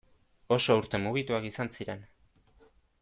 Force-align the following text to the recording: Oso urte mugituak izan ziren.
Oso 0.55 0.77
urte 0.79 0.99
mugituak 1.03 1.45
izan 1.51 1.69
ziren. 1.77 2.03